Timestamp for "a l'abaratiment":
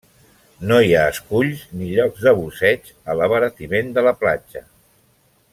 3.15-3.97